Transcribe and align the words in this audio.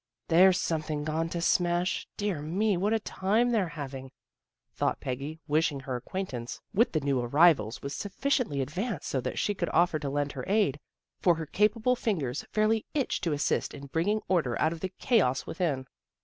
"There's 0.29 0.59
something 0.59 1.03
gone 1.03 1.29
to 1.29 1.41
smash. 1.41 2.07
Dear 2.17 2.41
me, 2.41 2.75
what 2.75 2.91
a 2.91 2.99
tune 2.99 3.51
they're 3.51 3.67
having," 3.67 4.09
thought 4.73 4.99
Peggy, 4.99 5.39
wishing 5.47 5.81
her 5.81 5.95
acquaintance 5.95 6.59
with 6.73 6.93
the 6.93 6.99
new 7.01 7.21
arrivals 7.21 7.83
was 7.83 7.93
sufficiently 7.93 8.61
advanced 8.61 9.07
so 9.07 9.21
that 9.21 9.37
she 9.37 9.53
could 9.53 9.69
offer 9.69 9.99
to 9.99 10.09
lend 10.09 10.31
her 10.31 10.43
aid, 10.47 10.79
for 11.19 11.35
her 11.35 11.45
capable 11.45 11.95
fingers 11.95 12.43
fairly 12.51 12.83
itched 12.95 13.23
to 13.25 13.33
assist 13.33 13.75
in 13.75 13.85
bringing 13.93 14.23
order 14.27 14.59
out 14.59 14.73
of 14.73 14.79
the 14.79 14.89
chaos 14.89 15.45
within. 15.45 15.85